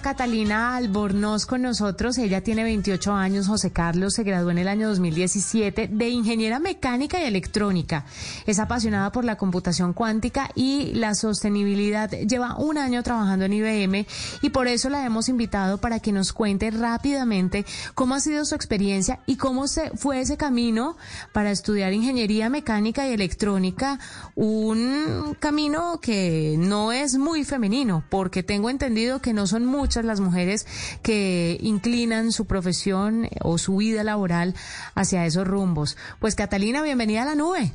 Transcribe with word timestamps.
Catalina 0.00 0.76
Albornoz 0.76 1.46
con 1.46 1.62
nosotros. 1.62 2.18
Ella 2.18 2.42
tiene 2.42 2.62
28 2.62 3.12
años. 3.12 3.46
José 3.46 3.70
Carlos 3.70 4.14
se 4.14 4.22
graduó 4.22 4.50
en 4.50 4.58
el 4.58 4.68
año 4.68 4.88
2017 4.88 5.88
de 5.88 6.08
ingeniera 6.08 6.58
mecánica 6.58 7.20
y 7.20 7.26
electrónica. 7.26 8.04
Es 8.46 8.58
apasionada 8.58 9.12
por 9.12 9.24
la 9.24 9.36
computación 9.36 9.92
cuántica 9.92 10.50
y 10.54 10.92
la 10.94 11.14
sostenibilidad. 11.14 12.10
Lleva 12.10 12.56
un 12.56 12.78
año 12.78 13.02
trabajando 13.02 13.44
en 13.44 13.52
IBM 13.52 14.06
y 14.42 14.50
por 14.50 14.68
eso 14.68 14.88
la 14.88 15.04
hemos 15.04 15.28
invitado 15.28 15.78
para 15.78 16.00
que 16.00 16.12
nos 16.12 16.32
cuente 16.32 16.70
rápidamente 16.70 17.64
cómo 17.94 18.14
ha 18.14 18.20
sido 18.20 18.44
su 18.44 18.54
experiencia 18.54 19.20
y 19.26 19.36
cómo 19.36 19.68
se 19.68 19.90
fue 19.96 20.20
ese 20.20 20.36
camino 20.36 20.96
para 21.32 21.50
estudiar 21.50 21.92
ingeniería 21.92 22.48
mecánica 22.50 23.08
y 23.08 23.12
electrónica. 23.12 23.98
Un 24.34 25.36
camino 25.40 26.00
que 26.00 26.56
no 26.58 26.92
es 26.92 27.16
muy 27.16 27.44
femenino 27.44 28.04
porque 28.08 28.42
tengo 28.42 28.70
entendido 28.70 29.20
que 29.20 29.32
no 29.32 29.46
son 29.46 29.66
muchas 29.88 30.04
las 30.04 30.20
mujeres 30.20 30.66
que 31.02 31.56
inclinan 31.62 32.30
su 32.30 32.46
profesión 32.46 33.26
o 33.40 33.56
su 33.56 33.78
vida 33.78 34.04
laboral 34.04 34.52
hacia 34.94 35.24
esos 35.24 35.48
rumbos. 35.48 35.96
Pues 36.20 36.34
Catalina, 36.34 36.82
bienvenida 36.82 37.22
a 37.22 37.24
la 37.24 37.34
nube. 37.34 37.72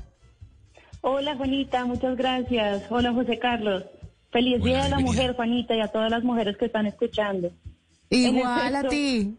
Hola 1.02 1.36
Juanita, 1.36 1.86
muchas 1.86 2.16
gracias. 2.16 2.84
Hola 2.91 3.11
José 3.14 3.39
Carlos. 3.39 3.86
Feliz 4.31 4.64
Día 4.64 4.84
de 4.84 4.89
la 4.91 5.00
Mujer, 5.00 5.36
Juanita, 5.36 5.75
y 5.75 5.81
a 5.81 5.88
todas 5.88 6.11
las 6.11 6.23
mujeres 6.23 6.56
que 6.56 6.66
están 6.66 6.86
escuchando. 6.86 7.50
Igual 8.11 8.75
a 8.75 8.88
ti. 8.88 9.36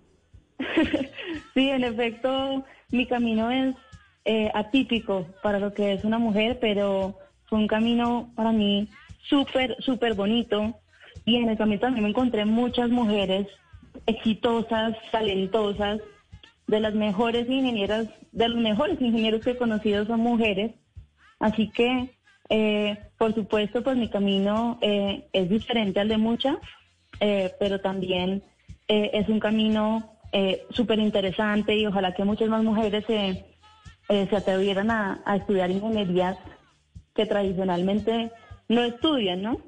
sí, 1.55 1.69
en 1.71 1.85
efecto, 1.85 2.65
mi 2.91 3.07
camino 3.07 3.53
es 3.53 3.77
eh, 4.25 4.51
atípico 4.53 5.29
para 5.45 5.61
lo 5.61 5.73
que 5.73 5.93
es 5.93 6.03
una 6.03 6.19
mujer, 6.19 6.59
pero 6.61 7.17
fue 7.47 7.61
un 7.61 7.69
camino 7.69 8.33
para 8.35 8.51
mí 8.51 8.89
súper, 9.29 9.77
súper 9.79 10.15
bonito 10.15 10.75
y 11.25 11.37
en 11.37 11.49
el 11.49 11.57
camino 11.57 11.81
también 11.81 12.05
me 12.05 12.11
encontré 12.11 12.45
muchas 12.45 12.91
mujeres 12.91 13.47
exitosas, 14.07 14.97
talentosas, 15.11 16.01
de 16.67 16.81
las 16.81 16.95
mejores 16.95 17.49
ingenieras, 17.49 18.09
de 18.33 18.49
los 18.49 18.61
mejores 18.61 19.01
ingenieros 19.01 19.43
que 19.43 19.51
he 19.51 19.57
conocido 19.57 20.07
son 20.07 20.21
mujeres. 20.21 20.73
Así 21.39 21.69
que, 21.69 22.11
eh, 22.49 22.99
por 23.19 23.35
supuesto, 23.35 23.83
pues 23.83 23.97
mi 23.97 24.09
camino 24.09 24.79
eh, 24.81 25.29
es 25.33 25.49
diferente 25.49 26.01
al 26.01 26.09
de 26.09 26.19
muchas, 26.19 26.57
eh, 27.21 27.53
pero 27.59 27.81
también 27.81 28.43
es 28.87 29.31
un 29.31 29.41
camino 29.41 30.11
súper 30.69 30.99
interesante 30.99 31.75
y 31.75 31.87
ojalá 31.87 32.13
que 32.13 32.23
muchas 32.23 32.51
más 32.51 32.63
mujeres 32.63 33.03
se, 33.07 33.47
se 34.09 34.37
atrevieran 34.37 34.91
a, 34.91 35.23
a 35.25 35.37
estudiar 35.37 35.71
ingenierías 35.71 36.37
que 37.15 37.25
tradicionalmente 37.25 38.31
no 38.69 38.83
estudian, 38.83 39.41
¿no? 39.41 39.59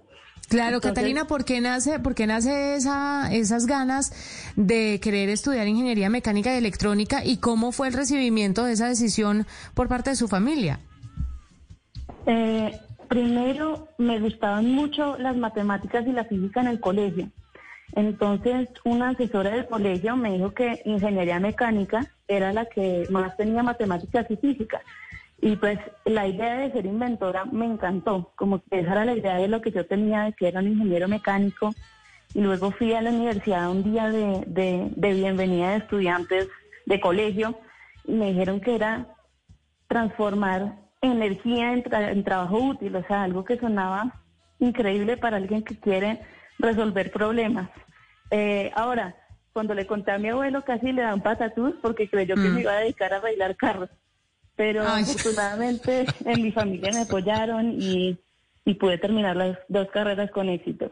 Claro, 0.48 0.80
Catalina, 0.80 1.26
¿por 1.26 1.44
qué 1.44 1.60
nace, 1.60 1.98
por 1.98 2.14
qué 2.14 2.26
nace 2.26 2.76
esa, 2.76 3.32
esas 3.32 3.66
ganas 3.66 4.12
de 4.54 5.00
querer 5.00 5.28
estudiar 5.28 5.66
ingeniería 5.66 6.08
mecánica 6.08 6.54
y 6.54 6.58
electrónica 6.58 7.24
y 7.24 7.38
cómo 7.38 7.72
fue 7.72 7.88
el 7.88 7.94
recibimiento 7.94 8.64
de 8.64 8.72
esa 8.72 8.88
decisión 8.88 9.46
por 9.74 9.88
parte 9.88 10.10
de 10.10 10.16
su 10.16 10.28
familia? 10.28 10.78
Eh, 12.26 12.78
primero, 13.08 13.88
me 13.98 14.20
gustaban 14.20 14.70
mucho 14.70 15.16
las 15.18 15.36
matemáticas 15.36 16.06
y 16.06 16.12
la 16.12 16.24
física 16.24 16.60
en 16.60 16.68
el 16.68 16.80
colegio. 16.80 17.28
Entonces, 17.94 18.68
una 18.84 19.10
asesora 19.10 19.50
del 19.50 19.66
colegio 19.66 20.16
me 20.16 20.34
dijo 20.34 20.52
que 20.52 20.82
ingeniería 20.84 21.40
mecánica 21.40 22.06
era 22.28 22.52
la 22.52 22.66
que 22.66 23.06
más 23.10 23.36
tenía 23.36 23.62
matemáticas 23.62 24.26
y 24.30 24.36
física. 24.36 24.80
Y 25.40 25.56
pues 25.56 25.78
la 26.04 26.26
idea 26.26 26.58
de 26.58 26.72
ser 26.72 26.86
inventora 26.86 27.44
me 27.44 27.66
encantó, 27.66 28.32
como 28.36 28.62
que 28.62 28.80
esa 28.80 28.92
era 28.92 29.04
la 29.04 29.14
idea 29.14 29.36
de 29.36 29.48
lo 29.48 29.60
que 29.60 29.70
yo 29.70 29.86
tenía, 29.86 30.22
de 30.22 30.32
que 30.32 30.48
era 30.48 30.60
un 30.60 30.68
ingeniero 30.68 31.08
mecánico. 31.08 31.74
Y 32.34 32.40
luego 32.40 32.70
fui 32.70 32.94
a 32.94 33.02
la 33.02 33.10
universidad 33.10 33.70
un 33.70 33.82
día 33.84 34.10
de, 34.10 34.44
de, 34.46 35.12
bienvenida 35.14 35.70
de 35.70 35.76
estudiantes 35.76 36.48
de 36.86 37.00
colegio 37.00 37.58
y 38.04 38.12
me 38.12 38.28
dijeron 38.28 38.60
que 38.60 38.74
era 38.74 39.06
transformar 39.88 40.76
energía 41.02 41.72
en, 41.72 42.24
trabajo 42.24 42.58
útil, 42.58 42.96
o 42.96 43.06
sea, 43.06 43.22
algo 43.22 43.44
que 43.44 43.58
sonaba 43.58 44.22
increíble 44.58 45.16
para 45.16 45.36
alguien 45.36 45.62
que 45.62 45.78
quiere 45.78 46.20
resolver 46.58 47.12
problemas. 47.12 47.68
Eh, 48.30 48.72
ahora, 48.74 49.14
cuando 49.52 49.74
le 49.74 49.86
conté 49.86 50.10
a 50.10 50.18
mi 50.18 50.28
abuelo 50.28 50.64
casi 50.64 50.92
le 50.92 51.02
dan 51.02 51.20
patatús 51.20 51.74
porque 51.80 52.08
creyó 52.08 52.34
que 52.34 52.40
me 52.40 52.50
mm. 52.50 52.58
iba 52.58 52.72
a 52.72 52.80
dedicar 52.80 53.12
a 53.14 53.20
bailar 53.20 53.56
carros 53.56 53.90
pero 54.56 54.82
afortunadamente 54.82 56.06
en 56.24 56.42
mi 56.42 56.50
familia 56.50 56.90
me 56.92 57.02
apoyaron 57.02 57.76
y, 57.80 58.18
pude 58.80 58.98
terminar 58.98 59.36
las 59.36 59.58
dos 59.68 59.88
carreras 59.92 60.30
con 60.32 60.48
éxito. 60.48 60.90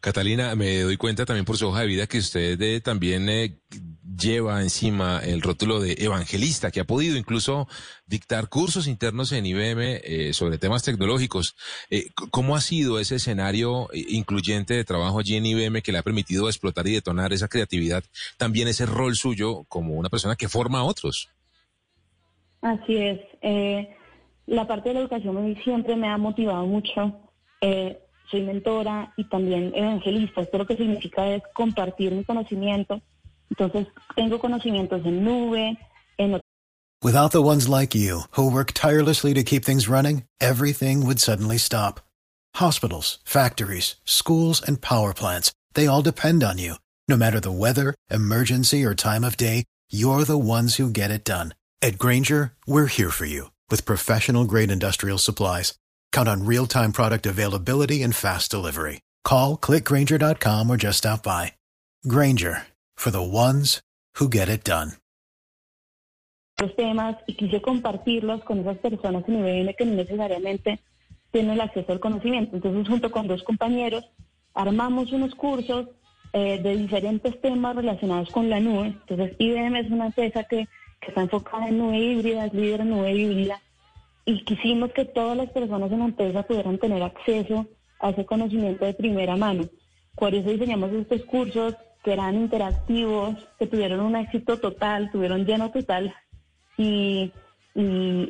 Catalina, 0.00 0.54
me 0.54 0.82
doy 0.82 0.96
cuenta 0.96 1.26
también 1.26 1.44
por 1.44 1.56
su 1.56 1.66
hoja 1.66 1.80
de 1.80 1.88
vida 1.88 2.06
que 2.06 2.18
usted 2.18 2.60
eh, 2.62 2.80
también 2.80 3.28
eh, 3.28 3.58
lleva 4.16 4.62
encima 4.62 5.18
el 5.18 5.42
rótulo 5.42 5.80
de 5.80 5.96
evangelista, 5.98 6.70
que 6.70 6.78
ha 6.78 6.84
podido 6.84 7.16
incluso 7.16 7.66
dictar 8.06 8.48
cursos 8.48 8.86
internos 8.86 9.32
en 9.32 9.44
IBM 9.44 10.00
eh, 10.04 10.32
sobre 10.34 10.58
temas 10.58 10.84
tecnológicos. 10.84 11.56
¿Cómo 12.30 12.54
ha 12.54 12.60
sido 12.60 13.00
ese 13.00 13.16
escenario 13.16 13.88
incluyente 13.92 14.74
de 14.74 14.84
trabajo 14.84 15.18
allí 15.18 15.34
en 15.34 15.46
IBM 15.46 15.82
que 15.82 15.90
le 15.90 15.98
ha 15.98 16.04
permitido 16.04 16.48
explotar 16.48 16.86
y 16.86 16.92
detonar 16.92 17.32
esa 17.32 17.48
creatividad, 17.48 18.04
también 18.36 18.68
ese 18.68 18.86
rol 18.86 19.16
suyo 19.16 19.64
como 19.64 19.94
una 19.94 20.10
persona 20.10 20.36
que 20.36 20.48
forma 20.48 20.78
a 20.78 20.84
otros? 20.84 21.28
Así 22.60 22.96
es. 22.96 23.20
Eh, 23.40 23.94
la 24.46 24.66
parte 24.66 24.88
de 24.88 24.94
la 24.94 25.00
educación 25.00 25.56
siempre 25.62 25.96
me 25.96 26.08
ha 26.08 26.18
motivado 26.18 26.66
mucho. 26.66 27.20
Eh, 27.60 27.98
soy 28.30 28.42
mentora 28.42 29.12
y 29.16 29.24
también 29.24 29.72
evangelista. 29.74 30.40
Esto 30.40 30.58
lo 30.58 30.66
que 30.66 30.76
significa 30.76 31.26
es 31.28 31.42
compartir 31.54 32.12
mi 32.12 32.24
conocimiento. 32.24 33.00
Entonces, 33.50 33.86
tengo 34.14 34.38
conocimientos 34.38 35.04
en 35.04 35.24
nube, 35.24 35.78
en... 36.18 36.40
Without 37.02 37.30
the 37.30 37.42
ones 37.42 37.68
like 37.68 37.94
you, 37.94 38.22
who 38.32 38.50
work 38.50 38.72
tirelessly 38.72 39.32
to 39.32 39.44
keep 39.44 39.64
things 39.64 39.88
running, 39.88 40.24
everything 40.40 41.06
would 41.06 41.20
suddenly 41.20 41.56
stop. 41.56 42.00
Hospitals, 42.56 43.18
factories, 43.24 43.96
schools, 44.04 44.60
and 44.60 44.80
power 44.80 45.14
plants, 45.14 45.52
they 45.74 45.86
all 45.86 46.02
depend 46.02 46.42
on 46.42 46.58
you. 46.58 46.74
No 47.06 47.16
matter 47.16 47.38
the 47.40 47.52
weather, 47.52 47.94
emergency, 48.10 48.84
or 48.84 48.94
time 48.94 49.22
of 49.22 49.36
day, 49.36 49.64
you're 49.90 50.24
the 50.24 50.36
ones 50.36 50.76
who 50.76 50.90
get 50.90 51.10
it 51.10 51.24
done. 51.24 51.54
At 51.80 51.96
Granger, 51.96 52.54
we're 52.66 52.86
here 52.86 53.10
for 53.10 53.24
you 53.24 53.52
with 53.70 53.86
professional 53.86 54.44
grade 54.44 54.70
industrial 54.70 55.16
supplies. 55.16 55.74
Count 56.10 56.28
on 56.28 56.44
real 56.44 56.66
time 56.66 56.92
product 56.92 57.24
availability 57.24 58.02
and 58.02 58.14
fast 58.14 58.50
delivery. 58.50 59.00
Call 59.24 59.56
clickgranger.com 59.56 60.70
or 60.70 60.76
just 60.76 60.98
stop 60.98 61.22
by. 61.22 61.52
Granger 62.06 62.66
for 62.96 63.10
the 63.10 63.22
ones 63.22 63.80
who 64.16 64.28
get 64.28 64.48
it 64.48 64.64
done. 64.64 64.92
Los 66.60 66.74
temas 66.74 67.14
y 67.28 67.34
quise 67.34 67.62
compartirlos 67.62 68.42
con 68.42 68.58
esas 68.58 68.78
personas 68.78 69.22
en 69.28 69.38
IBM 69.38 69.74
que 69.76 69.84
no 69.84 69.94
necesariamente 69.94 70.80
tienen 71.30 71.52
el 71.52 71.60
acceso 71.60 71.92
al 71.92 72.00
conocimiento. 72.00 72.56
Entonces, 72.56 72.88
junto 72.88 73.12
con 73.12 73.28
dos 73.28 73.44
compañeros, 73.44 74.04
armamos 74.54 75.12
unos 75.12 75.36
cursos 75.36 75.86
eh, 76.32 76.60
de 76.60 76.76
diferentes 76.76 77.40
temas 77.40 77.76
relacionados 77.76 78.30
con 78.30 78.50
la 78.50 78.58
nube. 78.58 78.96
Entonces, 79.08 79.36
IBM 79.38 79.76
es 79.76 79.90
una 79.92 80.06
empresa 80.06 80.42
que 80.42 80.66
que 81.00 81.08
está 81.08 81.22
enfocada 81.22 81.68
en 81.68 81.78
nube 81.78 81.98
híbrida, 81.98 82.46
es 82.46 82.54
líder 82.54 82.80
en 82.80 82.90
nube 82.90 83.12
híbrida, 83.12 83.60
y 84.24 84.44
quisimos 84.44 84.92
que 84.92 85.04
todas 85.04 85.36
las 85.36 85.50
personas 85.50 85.90
en 85.90 86.00
la 86.00 86.04
empresa 86.06 86.42
pudieran 86.42 86.78
tener 86.78 87.02
acceso 87.02 87.66
a 88.00 88.10
ese 88.10 88.26
conocimiento 88.26 88.84
de 88.84 88.94
primera 88.94 89.36
mano. 89.36 89.64
Por 90.14 90.34
eso 90.34 90.50
diseñamos 90.50 90.92
estos 90.92 91.22
cursos 91.24 91.74
que 92.02 92.12
eran 92.12 92.34
interactivos, 92.34 93.36
que 93.58 93.66
tuvieron 93.66 94.00
un 94.00 94.16
éxito 94.16 94.58
total, 94.58 95.10
tuvieron 95.10 95.44
lleno 95.44 95.70
total 95.70 96.14
y, 96.76 97.32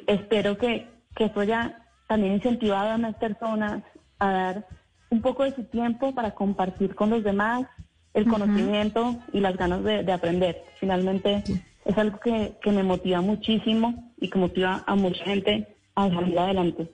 espero 0.07 0.59
que, 0.59 0.87
que 1.15 1.25
eso 1.25 1.43
ya 1.43 1.87
también 2.07 2.35
incentivado 2.35 2.91
a 2.91 2.99
más 2.99 3.15
personas 3.17 3.83
a 4.19 4.31
dar 4.31 4.67
un 5.11 5.23
poco 5.23 5.45
de 5.45 5.55
su 5.55 5.65
tiempo 5.65 6.15
para 6.15 6.35
compartir 6.35 6.95
con 6.95 7.11
los 7.11 7.25
demás 7.25 7.67
el 8.15 8.27
conocimiento 8.27 9.17
y 9.33 9.41
las 9.41 9.57
ganas 9.57 9.83
de, 9.85 10.13
aprender. 10.13 10.65
Finalmente 10.81 11.43
es 11.89 11.97
algo 11.97 12.21
que, 12.21 12.53
que 12.63 12.71
me 12.71 12.83
motiva 12.85 13.21
muchísimo 13.23 14.13
y 14.21 14.29
que 14.29 14.39
motiva 14.39 14.85
a 14.87 14.95
mucha 14.95 15.25
gente 15.25 15.67
a 15.95 16.09
salir 16.11 16.39
adelante. 16.39 16.89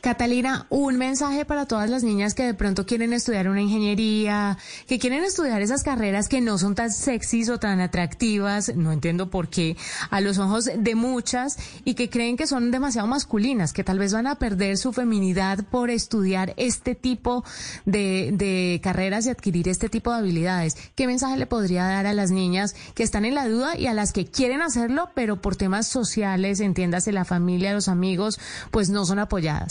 Catalina, 0.00 0.66
un 0.70 0.96
mensaje 0.96 1.44
para 1.44 1.66
todas 1.66 1.90
las 1.90 2.02
niñas 2.02 2.34
que 2.34 2.44
de 2.44 2.54
pronto 2.54 2.86
quieren 2.86 3.12
estudiar 3.12 3.48
una 3.48 3.60
ingeniería, 3.60 4.58
que 4.86 4.98
quieren 4.98 5.24
estudiar 5.24 5.62
esas 5.62 5.82
carreras 5.82 6.28
que 6.28 6.40
no 6.40 6.58
son 6.58 6.74
tan 6.74 6.90
sexys 6.90 7.48
o 7.48 7.58
tan 7.58 7.80
atractivas, 7.80 8.74
no 8.74 8.92
entiendo 8.92 9.30
por 9.30 9.48
qué, 9.48 9.76
a 10.10 10.20
los 10.20 10.38
ojos 10.38 10.70
de 10.76 10.94
muchas 10.94 11.58
y 11.84 11.94
que 11.94 12.10
creen 12.10 12.36
que 12.36 12.46
son 12.46 12.70
demasiado 12.70 13.08
masculinas, 13.08 13.72
que 13.72 13.84
tal 13.84 13.98
vez 13.98 14.12
van 14.12 14.26
a 14.26 14.36
perder 14.36 14.76
su 14.76 14.92
feminidad 14.92 15.64
por 15.70 15.90
estudiar 15.90 16.54
este 16.56 16.94
tipo 16.94 17.44
de, 17.84 18.30
de 18.32 18.80
carreras 18.82 19.26
y 19.26 19.30
adquirir 19.30 19.68
este 19.68 19.88
tipo 19.88 20.10
de 20.10 20.18
habilidades. 20.18 20.76
¿Qué 20.94 21.06
mensaje 21.06 21.36
le 21.36 21.46
podría 21.46 21.84
dar 21.84 22.06
a 22.06 22.14
las 22.14 22.30
niñas 22.30 22.74
que 22.94 23.02
están 23.02 23.24
en 23.24 23.34
la 23.34 23.48
duda 23.48 23.76
y 23.76 23.86
a 23.86 23.94
las 23.94 24.12
que 24.12 24.26
quieren 24.26 24.62
hacerlo, 24.62 25.10
pero 25.14 25.40
por 25.40 25.56
temas 25.56 25.86
sociales, 25.86 26.60
entiéndase 26.60 27.12
la 27.12 27.24
familia, 27.24 27.72
los 27.72 27.88
amigos, 27.88 28.38
pues 28.70 28.90
no 28.90 29.04
son 29.04 29.18
apoyadas? 29.18 29.63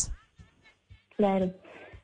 Claro. 1.18 1.52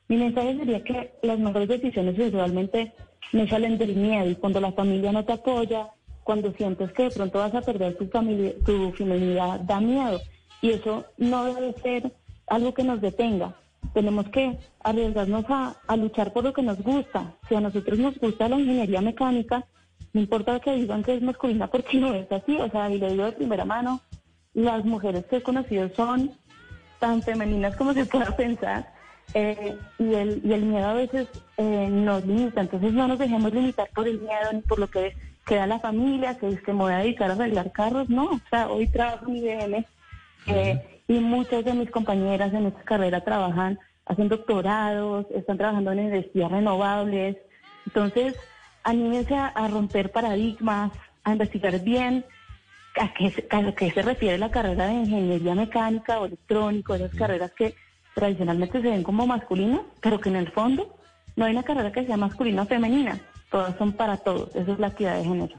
Mi 0.08 0.16
mensaje 0.16 0.56
sería 0.56 0.82
que 0.82 1.12
las 1.22 1.38
mejores 1.38 1.68
decisiones 1.68 2.18
usualmente 2.18 2.92
no 3.32 3.46
salen 3.46 3.78
del 3.78 3.94
miedo 3.94 4.28
y 4.28 4.34
cuando 4.34 4.60
la 4.60 4.72
familia 4.72 5.12
no 5.12 5.24
te 5.24 5.34
apoya, 5.34 5.88
cuando 6.24 6.52
sientes 6.52 6.92
que 6.92 7.04
de 7.04 7.10
pronto 7.10 7.38
vas 7.38 7.54
a 7.54 7.62
perder 7.62 7.96
tu, 7.96 8.06
familia, 8.08 8.52
tu 8.64 8.92
feminidad, 8.92 9.60
da 9.60 9.80
miedo. 9.80 10.20
Y 10.62 10.70
eso 10.70 11.04
no 11.16 11.44
debe 11.44 11.72
ser 11.80 12.12
algo 12.46 12.74
que 12.74 12.84
nos 12.84 13.00
detenga. 13.00 13.54
Tenemos 13.94 14.28
que 14.28 14.58
arriesgarnos 14.82 15.44
a, 15.48 15.76
a 15.86 15.96
luchar 15.96 16.32
por 16.32 16.44
lo 16.44 16.52
que 16.52 16.62
nos 16.62 16.82
gusta. 16.82 17.34
Si 17.48 17.54
a 17.54 17.60
nosotros 17.60 17.98
nos 17.98 18.18
gusta 18.18 18.48
la 18.48 18.58
ingeniería 18.58 19.00
mecánica, 19.00 19.66
no 20.12 20.20
importa 20.20 20.60
que 20.60 20.74
digan 20.74 21.02
que 21.02 21.14
es 21.14 21.22
masculina 21.22 21.68
porque 21.68 21.96
no 21.98 22.14
es 22.14 22.30
así. 22.30 22.56
O 22.56 22.70
sea, 22.70 22.90
y 22.90 22.98
lo 22.98 23.10
digo 23.10 23.24
de 23.24 23.32
primera 23.32 23.64
mano, 23.64 24.00
las 24.54 24.84
mujeres 24.84 25.24
que 25.26 25.36
he 25.36 25.42
conocido 25.42 25.88
son 25.94 26.32
tan 27.00 27.22
femeninas 27.22 27.74
como 27.74 27.92
se 27.92 28.04
pueda 28.04 28.36
pensar. 28.36 28.92
Eh, 29.34 29.76
y, 29.98 30.14
el, 30.14 30.40
y 30.44 30.52
el 30.52 30.62
miedo 30.62 30.88
a 30.88 30.94
veces 30.94 31.28
eh, 31.56 31.88
nos 31.88 32.26
limita, 32.26 32.62
entonces 32.62 32.92
no 32.92 33.06
nos 33.06 33.18
dejemos 33.18 33.52
limitar 33.52 33.88
por 33.94 34.08
el 34.08 34.18
miedo 34.18 34.52
ni 34.52 34.60
por 34.60 34.80
lo 34.80 34.90
que 34.90 35.14
queda 35.46 35.68
la 35.68 35.78
familia, 35.78 36.36
que 36.36 36.48
es 36.48 36.60
que 36.62 36.72
me 36.72 36.80
voy 36.80 36.92
a 36.92 36.98
dedicar 36.98 37.30
a 37.30 37.34
arreglar 37.34 37.70
carros, 37.70 38.08
no, 38.08 38.24
o 38.24 38.40
sea, 38.50 38.68
hoy 38.68 38.88
trabajo 38.88 39.26
en 39.28 39.36
IBM 39.36 39.86
eh, 40.46 41.02
y 41.06 41.20
muchas 41.20 41.64
de 41.64 41.74
mis 41.74 41.90
compañeras 41.92 42.52
en 42.52 42.66
esta 42.66 42.82
carrera 42.82 43.22
trabajan, 43.22 43.78
hacen 44.04 44.28
doctorados, 44.28 45.26
están 45.32 45.58
trabajando 45.58 45.92
en 45.92 46.00
energías 46.00 46.50
renovables, 46.50 47.36
entonces 47.86 48.34
anímense 48.82 49.36
a, 49.36 49.46
a 49.46 49.68
romper 49.68 50.10
paradigmas, 50.10 50.90
a 51.22 51.30
investigar 51.30 51.78
bien 51.80 52.24
¿A 52.96 53.12
qué, 53.14 53.90
se 53.90 54.02
refiere 54.02 54.36
la 54.36 54.50
carrera 54.50 54.86
de 54.86 54.94
ingeniería 54.94 55.54
mecánica 55.54 56.18
o 56.20 56.26
electrónico? 56.26 56.94
Esas 56.94 57.14
carreras 57.14 57.52
que 57.52 57.74
tradicionalmente 58.14 58.82
se 58.82 58.90
ven 58.90 59.02
como 59.02 59.26
masculinas, 59.26 59.82
pero 60.00 60.20
que 60.20 60.28
en 60.28 60.36
el 60.36 60.50
fondo 60.50 60.96
no 61.36 61.44
hay 61.44 61.52
una 61.52 61.62
carrera 61.62 61.92
que 61.92 62.04
sea 62.04 62.16
masculina 62.16 62.62
o 62.62 62.66
femenina. 62.66 63.20
Todas 63.50 63.76
son 63.76 63.92
para 63.92 64.16
todos. 64.16 64.54
Eso 64.56 64.72
es 64.72 64.78
la 64.78 64.88
equidad 64.88 65.16
de 65.16 65.24
género. 65.24 65.56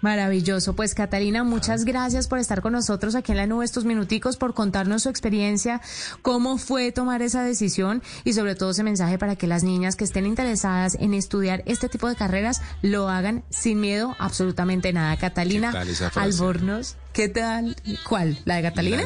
Maravilloso. 0.00 0.74
Pues 0.74 0.94
Catalina, 0.94 1.44
muchas 1.44 1.84
gracias 1.84 2.28
por 2.28 2.38
estar 2.38 2.62
con 2.62 2.72
nosotros 2.72 3.14
aquí 3.14 3.32
en 3.32 3.38
la 3.38 3.46
nube 3.46 3.64
estos 3.64 3.84
minuticos, 3.84 4.36
por 4.36 4.54
contarnos 4.54 5.02
su 5.02 5.08
experiencia, 5.08 5.80
cómo 6.22 6.58
fue 6.58 6.92
tomar 6.92 7.22
esa 7.22 7.42
decisión 7.42 8.02
y 8.24 8.32
sobre 8.32 8.54
todo 8.54 8.70
ese 8.70 8.84
mensaje 8.84 9.18
para 9.18 9.36
que 9.36 9.46
las 9.46 9.64
niñas 9.64 9.96
que 9.96 10.04
estén 10.04 10.26
interesadas 10.26 10.96
en 11.00 11.14
estudiar 11.14 11.62
este 11.66 11.88
tipo 11.88 12.08
de 12.08 12.16
carreras 12.16 12.62
lo 12.82 13.08
hagan 13.08 13.44
sin 13.50 13.80
miedo 13.80 14.14
absolutamente 14.18 14.92
nada. 14.92 15.16
Catalina 15.16 15.72
Albornoz, 16.14 16.96
¿qué 17.12 17.28
tal? 17.28 17.76
¿Cuál? 18.08 18.38
¿La 18.44 18.56
de 18.56 18.62
Catalina? 18.62 19.02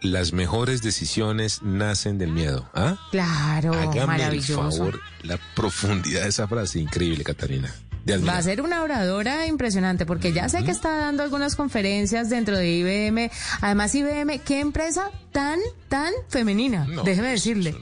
Las, 0.00 0.32
mejores 0.32 0.82
decisiones 0.82 1.62
nacen 1.62 2.18
del 2.18 2.30
miedo. 2.30 2.68
¿ah? 2.74 2.96
Claro, 3.10 3.72
Hágame 3.72 4.22
el 4.22 4.42
favor, 4.42 5.00
la 5.22 5.38
profundidad 5.54 6.22
de 6.22 6.28
esa 6.28 6.46
frase, 6.46 6.78
increíble, 6.78 7.24
Catalina. 7.24 7.74
Va 8.06 8.36
a 8.36 8.42
ser 8.42 8.60
una 8.60 8.82
oradora 8.82 9.46
impresionante 9.46 10.04
porque 10.04 10.32
ya 10.32 10.48
sé 10.48 10.62
que 10.62 10.70
está 10.70 10.94
dando 10.96 11.22
algunas 11.22 11.56
conferencias 11.56 12.28
dentro 12.28 12.56
de 12.58 12.70
IBM. 12.70 13.30
Además, 13.62 13.94
IBM, 13.94 14.40
qué 14.40 14.60
empresa 14.60 15.10
tan, 15.32 15.58
tan 15.88 16.12
femenina, 16.28 16.86
déjeme 17.04 17.30
decirle. 17.30 17.74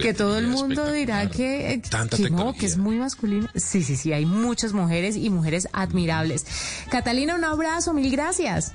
Que 0.00 0.12
todo 0.12 0.38
el 0.38 0.46
mundo 0.46 0.92
dirá 0.92 1.28
que, 1.30 1.72
eh, 1.72 1.82
que 2.14 2.30
no, 2.30 2.52
que 2.52 2.66
es 2.66 2.76
muy 2.76 2.98
masculina. 2.98 3.50
Sí, 3.54 3.82
sí, 3.82 3.96
sí, 3.96 4.12
hay 4.12 4.26
muchas 4.26 4.74
mujeres 4.74 5.16
y 5.16 5.30
mujeres 5.30 5.68
admirables. 5.72 6.46
Catalina, 6.90 7.34
un 7.34 7.44
abrazo, 7.44 7.94
mil 7.94 8.10
gracias. 8.10 8.74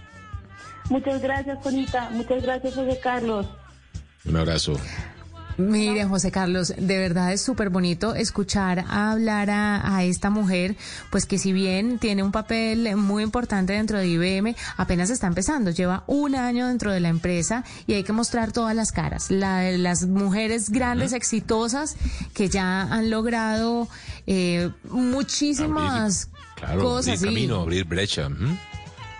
Muchas 0.89 1.21
gracias, 1.21 1.59
Juanita. 1.61 2.09
Muchas 2.11 2.41
gracias, 2.43 2.73
José 2.73 2.99
Carlos. 3.01 3.47
Un 4.25 4.35
abrazo. 4.37 4.79
Mire, 5.57 6.05
José 6.05 6.31
Carlos, 6.31 6.73
de 6.77 6.97
verdad 6.97 7.31
es 7.31 7.41
súper 7.41 7.69
bonito 7.69 8.13
escuchar 8.13 8.83
hablar 8.89 9.49
a, 9.49 10.03
esta 10.03 10.29
mujer, 10.29 10.75
pues 11.09 11.25
que 11.25 11.37
si 11.37 11.53
bien 11.53 11.97
tiene 11.99 12.23
un 12.23 12.31
papel 12.31 12.95
muy 12.97 13.23
importante 13.23 13.73
dentro 13.73 13.97
de 13.97 14.07
IBM, 14.07 14.55
apenas 14.77 15.09
está 15.09 15.27
empezando, 15.27 15.71
lleva 15.71 16.03
un 16.07 16.35
año 16.35 16.67
dentro 16.67 16.91
de 16.91 16.99
la 16.99 17.09
empresa 17.09 17.63
y 17.87 17.93
hay 17.93 18.03
que 18.03 18.11
mostrar 18.11 18.51
todas 18.51 18.75
las 18.75 18.91
caras, 18.91 19.31
la 19.31 19.71
las 19.71 20.05
mujeres 20.05 20.69
grandes, 20.69 21.13
exitosas, 21.13 21.95
que 22.33 22.49
ya 22.49 22.81
han 22.81 23.09
logrado 23.09 23.87
eh, 24.27 24.69
muchísimas 24.89 26.29
cosas. 26.79 27.21
Abrir 27.21 27.35
camino, 27.35 27.61
abrir 27.61 27.85
brecha. 27.85 28.29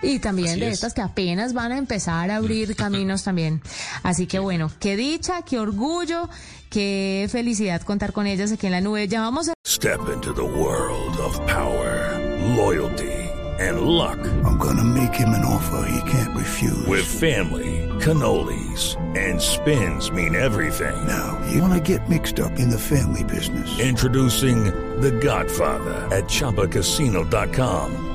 Y 0.06 0.20
también 0.20 0.60
de 0.60 0.70
estas 0.70 0.94
que 0.94 1.02
apenas 1.02 1.54
van 1.54 1.72
a 1.72 1.78
empezar 1.78 2.32
a 2.32 2.38
abrir 2.38 2.76
caminos 2.78 3.24
también. 3.24 3.62
Así 4.04 4.28
que 4.28 4.40
bueno, 4.40 4.72
qué 4.80 4.96
dicha, 4.96 5.42
qué 5.42 5.60
orgullo, 5.60 6.30
qué 6.70 7.28
felicidad 7.32 7.82
contar 7.82 8.14
con 8.14 8.28
ellas 8.28 8.52
aquí 8.52 8.68
en 8.68 8.74
la 8.74 8.82
nube. 8.82 9.08
Ya 9.08 9.22
vamos 9.22 9.50
a... 9.50 9.54
Step 9.66 10.10
into 10.14 10.34
the 10.34 10.42
world 10.42 11.18
of 11.20 11.40
power, 11.48 12.20
loyalty 12.56 13.26
and 13.60 13.82
luck. 13.82 14.20
I'm 14.44 14.58
gonna 14.58 14.84
make 14.84 15.14
him 15.14 15.30
an 15.30 15.46
offer 15.46 15.88
he 15.90 16.12
can't 16.12 16.36
refuse. 16.36 16.86
With 16.88 17.06
family, 17.06 17.88
cannolis 18.00 18.96
and 19.18 19.42
spins 19.42 20.12
mean 20.12 20.36
everything. 20.36 21.08
Now, 21.08 21.42
you 21.52 21.62
wanna 21.62 21.80
get 21.80 22.10
mixed 22.10 22.40
up 22.40 22.60
in 22.60 22.70
the 22.70 22.80
family 22.80 23.24
business. 23.24 23.80
Introducing 23.80 24.66
The 25.02 25.12
Godfather 25.12 25.94
at 26.16 26.26
ChumbaCasino.com. 26.26 28.15